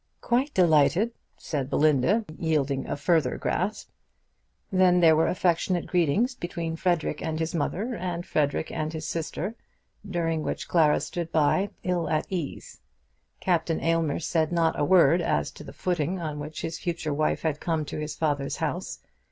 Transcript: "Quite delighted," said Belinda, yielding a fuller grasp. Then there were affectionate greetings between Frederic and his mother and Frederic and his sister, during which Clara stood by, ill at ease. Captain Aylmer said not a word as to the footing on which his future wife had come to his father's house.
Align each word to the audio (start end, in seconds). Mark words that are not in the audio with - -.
"Quite 0.21 0.51
delighted," 0.55 1.11
said 1.37 1.69
Belinda, 1.69 2.25
yielding 2.35 2.87
a 2.87 2.97
fuller 2.97 3.37
grasp. 3.37 3.89
Then 4.71 4.99
there 4.99 5.15
were 5.15 5.27
affectionate 5.27 5.85
greetings 5.85 6.33
between 6.33 6.75
Frederic 6.75 7.21
and 7.21 7.39
his 7.39 7.53
mother 7.53 7.93
and 7.93 8.25
Frederic 8.25 8.71
and 8.71 8.91
his 8.91 9.05
sister, 9.05 9.53
during 10.09 10.41
which 10.41 10.67
Clara 10.67 11.01
stood 11.01 11.31
by, 11.31 11.69
ill 11.83 12.09
at 12.09 12.25
ease. 12.31 12.79
Captain 13.41 13.79
Aylmer 13.79 14.17
said 14.19 14.51
not 14.51 14.73
a 14.79 14.83
word 14.83 15.21
as 15.21 15.51
to 15.51 15.63
the 15.63 15.71
footing 15.71 16.19
on 16.19 16.39
which 16.39 16.61
his 16.63 16.79
future 16.79 17.13
wife 17.13 17.43
had 17.43 17.59
come 17.59 17.85
to 17.85 17.99
his 17.99 18.15
father's 18.15 18.55
house. 18.57 19.01